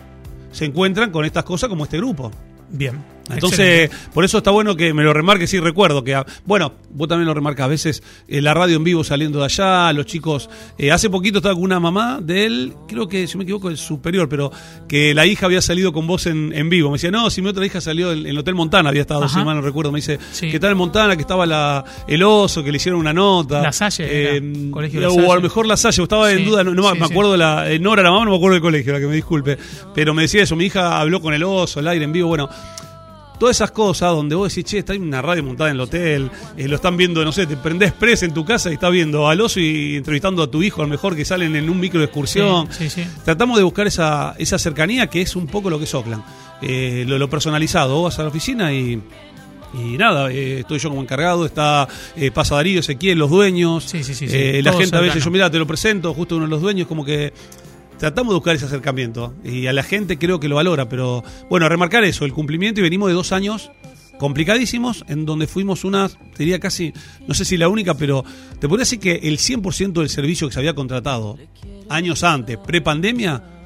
se 0.52 0.66
encuentran 0.66 1.12
con 1.12 1.26
estas 1.26 1.44
cosas 1.44 1.70
como 1.70 1.84
este 1.84 1.98
grupo. 1.98 2.32
Bien. 2.70 3.04
Entonces, 3.34 3.86
Excelente. 3.86 4.12
por 4.14 4.26
eso 4.26 4.38
está 4.40 4.52
bueno 4.52 4.76
que 4.76 4.94
me 4.94 5.04
lo 5.04 5.14
remarque, 5.14 5.48
sí 5.48 5.60
recuerdo 5.60 6.04
que, 6.04 6.22
bueno, 6.46 6.74
vos 6.92 7.08
también 7.08 7.28
lo 7.28 7.34
remarcas, 7.34 7.66
a 7.66 7.68
veces 7.70 8.04
eh, 8.28 8.42
la 8.42 8.54
radio 8.54 8.76
en 8.78 8.84
vivo 8.84 9.04
saliendo 9.04 9.40
de 9.40 9.46
allá, 9.46 9.92
los 9.94 10.06
chicos, 10.06 10.50
eh, 10.78 10.92
hace 10.92 11.10
poquito 11.10 11.40
estaba 11.40 11.56
con 11.56 11.64
una 11.64 11.80
mamá 11.80 12.20
de 12.22 12.46
él, 12.46 12.74
creo 12.88 13.08
que, 13.08 13.28
si 13.28 13.38
me 13.38 13.44
equivoco, 13.44 13.70
el 13.70 13.78
superior, 13.78 14.28
pero 14.30 14.52
que 14.88 15.14
la 15.14 15.26
hija 15.26 15.46
había 15.46 15.62
salido 15.62 15.92
con 15.94 16.08
vos 16.08 16.26
en, 16.28 16.52
en 16.54 16.70
vivo. 16.70 16.90
Me 16.90 16.96
decía, 16.96 17.12
no, 17.12 17.30
si 17.30 17.42
mi 17.42 17.50
otra 17.50 17.66
hija 17.66 17.82
salió 17.82 18.12
en, 18.12 18.26
el 18.26 18.38
Hotel 18.38 18.56
Montana, 18.56 18.90
había 18.90 19.02
estado, 19.02 19.28
si 19.30 19.38
mal 19.44 19.56
no 19.56 19.62
recuerdo, 19.62 19.92
me 19.92 19.98
dice, 20.00 20.20
Sí. 20.32 20.50
que 20.52 20.60
tal 20.60 20.72
en 20.72 20.78
Montana, 20.78 21.16
que 21.16 21.22
estaba 21.22 21.46
la, 21.46 21.84
el 22.08 22.24
oso, 22.24 22.64
que 22.64 22.72
le 22.72 22.78
hicieron 22.78 23.00
una 23.00 23.14
nota. 23.14 23.62
La 23.62 23.72
Salle 23.72 24.36
era, 24.38 24.46
Colegio 24.72 25.02
La 25.02 25.08
o 25.10 25.12
a 25.12 25.16
Salle. 25.16 25.36
lo 25.36 25.42
mejor 25.42 25.66
la 25.68 25.78
Salle, 25.78 26.04
estaba 26.04 26.32
en 26.32 26.40
Sí, 26.40 26.44
duda, 26.46 26.64
no, 26.64 26.74
no 26.74 26.84
sí, 26.92 27.00
me 27.00 27.08
sí. 27.08 27.12
acuerdo, 27.12 27.38
la, 27.38 27.70
eh, 27.72 27.80
no 27.80 27.94
era 27.94 28.04
la 28.04 28.12
mamá, 28.12 28.26
no 28.26 28.32
me 28.32 28.38
acuerdo 28.38 28.54
del 28.56 28.62
colegio, 28.62 28.94
la 28.94 29.00
que 29.00 29.08
me 29.08 29.16
disculpe, 29.16 29.58
pero 29.94 30.14
me 30.14 30.24
decía 30.24 30.44
eso, 30.44 30.56
mi 30.56 30.66
hija 30.66 31.00
habló 31.00 31.22
con 31.22 31.34
el 31.34 31.44
oso, 31.44 31.80
el 31.80 31.88
aire 31.88 32.06
en 32.06 32.12
vivo, 32.14 32.28
bueno 32.30 32.50
todas 33.42 33.58
esas 33.58 33.72
cosas 33.72 34.12
donde 34.12 34.36
vos 34.36 34.54
decís, 34.54 34.70
che, 34.70 34.78
está 34.78 34.94
ahí 34.94 35.00
una 35.00 35.20
radio 35.20 35.44
montada 35.44 35.72
en 35.72 35.76
el 35.76 35.82
hotel, 35.82 36.30
eh, 36.56 36.68
lo 36.68 36.76
están 36.76 36.96
viendo, 36.96 37.26
no 37.26 37.32
sé, 37.32 37.48
te 37.48 37.58
prendés 37.58 37.92
press 37.92 38.22
en 38.22 38.36
tu 38.36 38.46
casa 38.46 38.70
y 38.70 38.74
estás 38.74 38.92
viendo 38.92 39.28
al 39.28 39.42
oso 39.42 39.60
y 39.60 39.96
entrevistando 39.96 40.44
a 40.44 40.52
tu 40.52 40.62
hijo, 40.62 40.84
a 40.84 40.86
lo 40.86 40.92
mejor 40.92 41.16
que 41.16 41.26
salen 41.26 41.56
en 41.56 41.68
un 41.68 41.80
micro 41.80 42.00
de 42.00 42.06
excursión. 42.06 42.68
Sí, 42.70 42.88
sí, 42.88 43.02
sí. 43.02 43.10
Tratamos 43.26 43.58
de 43.58 43.64
buscar 43.64 43.88
esa, 43.88 44.36
esa 44.38 44.60
cercanía 44.60 45.08
que 45.08 45.24
es 45.24 45.36
un 45.36 45.48
poco 45.48 45.72
lo 45.72 45.80
que 45.80 45.86
es 45.86 45.96
Oakland. 45.96 46.24
Eh, 46.62 47.04
lo, 47.08 47.18
lo 47.18 47.32
personalizado, 47.32 47.96
vos 47.96 48.12
vas 48.12 48.20
a 48.20 48.22
la 48.22 48.30
oficina 48.30 48.72
y... 48.72 49.02
Y 49.74 49.98
nada, 49.98 50.30
eh, 50.30 50.60
estoy 50.60 50.80
yo 50.80 50.90
como 50.90 51.02
encargado, 51.02 51.46
está 51.46 51.88
eh, 52.18 52.30
pasa 52.30 52.56
Darío, 52.56 52.82
Ezequiel, 52.82 53.18
los 53.18 53.30
dueños. 53.30 53.86
Sí, 53.86 54.04
sí, 54.04 54.14
sí, 54.14 54.28
sí. 54.28 54.36
Eh, 54.36 54.62
la 54.62 54.74
gente 54.74 54.98
a 54.98 55.00
veces, 55.00 55.14
cercano. 55.14 55.26
yo 55.26 55.32
mira, 55.32 55.50
te 55.50 55.60
lo 55.60 55.66
presento, 55.66 56.14
justo 56.14 56.36
uno 56.36 56.44
de 56.44 56.52
los 56.52 56.62
dueños, 56.62 56.90
como 56.90 57.06
que 57.06 57.32
tratamos 58.02 58.32
de 58.32 58.38
buscar 58.38 58.56
ese 58.56 58.66
acercamiento 58.66 59.36
y 59.44 59.68
a 59.68 59.74
la 59.74 59.84
gente 59.84 60.18
creo 60.18 60.40
que 60.40 60.48
lo 60.48 60.56
valora, 60.56 60.90
pero 60.90 61.24
bueno, 61.52 61.70
remarcar 61.70 62.04
eso, 62.04 62.26
el 62.26 62.34
cumplimiento 62.34 62.80
y 62.80 62.84
venimos 62.84 63.10
de 63.10 63.14
dos 63.14 63.32
años 63.32 63.70
complicadísimos 64.18 65.06
en 65.08 65.24
donde 65.24 65.46
fuimos 65.46 65.84
una, 65.84 66.10
diría 66.36 66.60
casi, 66.60 66.94
no 67.28 67.36
sé 67.36 67.46
si 67.46 67.58
la 67.58 67.70
única, 67.70 67.94
pero 67.94 68.26
te 68.60 68.68
podría 68.68 68.86
decir 68.86 69.00
que 69.00 69.20
el 69.22 69.38
100% 69.38 69.92
del 69.94 70.10
servicio 70.10 70.48
que 70.48 70.54
se 70.56 70.60
había 70.60 70.74
contratado 70.74 71.38
años 71.90 72.24
antes, 72.24 72.58
pre-pandemia, 72.58 73.61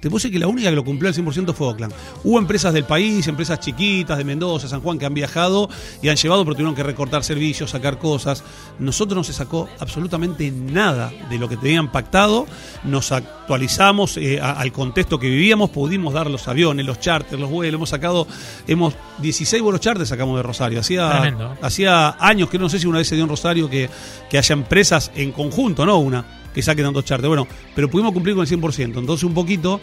te 0.00 0.08
decir 0.08 0.32
que 0.32 0.38
la 0.38 0.46
única 0.48 0.70
que 0.70 0.76
lo 0.76 0.84
cumplió 0.84 1.08
al 1.08 1.14
100% 1.14 1.52
fue 1.54 1.66
Oakland. 1.68 1.92
Hubo 2.24 2.38
empresas 2.38 2.72
del 2.72 2.84
país, 2.84 3.26
empresas 3.28 3.60
chiquitas 3.60 4.16
de 4.18 4.24
Mendoza, 4.24 4.66
San 4.66 4.80
Juan, 4.80 4.98
que 4.98 5.06
han 5.06 5.14
viajado 5.14 5.68
y 6.02 6.08
han 6.08 6.16
llevado, 6.16 6.42
pero 6.44 6.54
tuvieron 6.54 6.74
que 6.74 6.82
recortar 6.82 7.22
servicios, 7.22 7.70
sacar 7.70 7.98
cosas. 7.98 8.42
Nosotros 8.78 9.16
no 9.16 9.24
se 9.24 9.32
sacó 9.32 9.68
absolutamente 9.78 10.50
nada 10.50 11.12
de 11.28 11.38
lo 11.38 11.48
que 11.48 11.56
tenían 11.56 11.92
pactado. 11.92 12.46
Nos 12.84 13.12
actualizamos 13.12 14.16
eh, 14.16 14.40
a- 14.40 14.52
al 14.52 14.72
contexto 14.72 15.18
que 15.18 15.28
vivíamos, 15.28 15.70
pudimos 15.70 16.14
dar 16.14 16.30
los 16.30 16.48
aviones, 16.48 16.86
los 16.86 16.98
charters, 17.00 17.40
los 17.40 17.50
vuelos. 17.50 17.74
Hemos 17.78 17.88
sacado, 17.90 18.26
hemos 18.66 18.94
16 19.18 19.62
vuelos 19.62 19.80
charters 19.80 20.08
sacamos 20.08 20.36
de 20.36 20.42
Rosario. 20.42 20.80
Hacía, 20.80 21.18
hacía 21.62 22.16
años 22.18 22.48
que 22.48 22.58
no 22.58 22.68
sé 22.68 22.78
si 22.78 22.86
una 22.86 22.98
vez 22.98 23.08
se 23.08 23.14
dio 23.16 23.24
en 23.24 23.30
Rosario 23.30 23.68
que, 23.68 23.90
que 24.30 24.38
haya 24.38 24.52
empresas 24.54 25.10
en 25.14 25.32
conjunto, 25.32 25.84
no 25.84 25.98
una 25.98 26.39
que 26.54 26.62
saquen 26.62 26.84
tantos 26.84 27.04
charters. 27.04 27.28
Bueno, 27.28 27.46
pero 27.74 27.88
pudimos 27.88 28.12
cumplir 28.12 28.34
con 28.34 28.46
el 28.46 28.50
100%. 28.50 28.98
Entonces, 28.98 29.24
un 29.24 29.34
poquito 29.34 29.80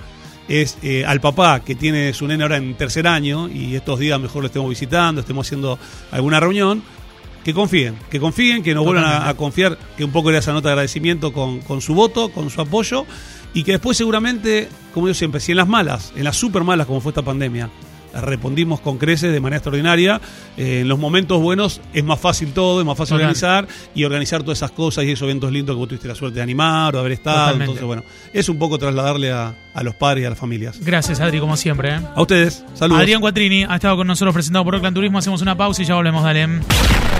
es 0.47 0.77
eh, 0.81 1.05
al 1.05 1.19
papá 1.19 1.61
que 1.61 1.75
tiene 1.75 2.13
su 2.13 2.27
nene 2.27 2.43
ahora 2.43 2.57
en 2.57 2.75
tercer 2.75 3.07
año 3.07 3.49
y 3.49 3.75
estos 3.75 3.99
días 3.99 4.19
mejor 4.19 4.43
lo 4.43 4.47
estemos 4.47 4.69
visitando, 4.69 5.21
estemos 5.21 5.45
haciendo 5.45 5.77
alguna 6.11 6.39
reunión, 6.39 6.83
que 7.43 7.53
confíen, 7.53 7.95
que 8.09 8.19
confíen, 8.19 8.63
que 8.63 8.73
nos 8.73 8.83
vuelvan 8.85 9.27
a 9.27 9.33
confiar, 9.35 9.77
que 9.95 10.03
un 10.03 10.11
poco 10.11 10.29
era 10.29 10.39
esa 10.39 10.53
nota 10.53 10.69
de 10.69 10.73
agradecimiento 10.73 11.31
con, 11.31 11.59
con 11.61 11.81
su 11.81 11.93
voto, 11.93 12.29
con 12.29 12.49
su 12.49 12.59
apoyo 12.61 13.05
y 13.53 13.63
que 13.63 13.73
después 13.73 13.97
seguramente, 13.97 14.69
como 14.93 15.07
yo 15.07 15.13
siempre, 15.13 15.39
si 15.39 15.51
en 15.51 15.57
las 15.57 15.67
malas, 15.67 16.11
en 16.15 16.23
las 16.23 16.35
super 16.35 16.63
malas 16.63 16.87
como 16.87 16.99
fue 16.99 17.11
esta 17.11 17.21
pandemia, 17.21 17.69
respondimos 18.21 18.79
con 18.79 18.97
creces 18.97 19.31
de 19.31 19.39
manera 19.39 19.57
extraordinaria. 19.57 20.21
Eh, 20.57 20.81
en 20.81 20.87
los 20.87 20.99
momentos 20.99 21.41
buenos 21.41 21.81
es 21.93 22.03
más 22.03 22.19
fácil 22.19 22.53
todo, 22.53 22.79
es 22.79 22.85
más 22.85 22.97
fácil 22.97 23.15
Total. 23.17 23.25
organizar 23.27 23.67
y 23.95 24.03
organizar 24.03 24.43
todas 24.43 24.59
esas 24.59 24.71
cosas 24.71 25.05
y 25.05 25.11
esos 25.11 25.25
eventos 25.25 25.51
lindos 25.51 25.75
que 25.75 25.79
vos 25.79 25.87
tuviste 25.87 26.07
la 26.07 26.15
suerte 26.15 26.35
de 26.35 26.41
animar 26.41 26.95
o 26.95 26.99
haber 26.99 27.13
estado. 27.13 27.37
Totalmente. 27.37 27.63
Entonces, 27.65 27.85
bueno, 27.85 28.03
es 28.33 28.49
un 28.49 28.57
poco 28.57 28.77
trasladarle 28.77 29.31
a, 29.31 29.53
a 29.73 29.83
los 29.83 29.95
padres 29.95 30.23
y 30.23 30.25
a 30.25 30.29
las 30.29 30.39
familias. 30.39 30.79
Gracias, 30.83 31.19
Adri, 31.19 31.39
como 31.39 31.57
siempre. 31.57 31.95
¿eh? 31.95 31.99
A 32.15 32.21
ustedes, 32.21 32.63
saludos. 32.73 33.01
Adrián 33.01 33.21
Cuatrini 33.21 33.63
ha 33.63 33.75
estado 33.75 33.97
con 33.97 34.07
nosotros 34.07 34.33
presentado 34.33 34.65
por 34.65 34.75
Oakland 34.75 34.95
Turismo. 34.95 35.17
Hacemos 35.19 35.41
una 35.41 35.55
pausa 35.55 35.81
y 35.81 35.85
ya 35.85 35.95
volvemos, 35.95 36.23
dale. 36.23 37.16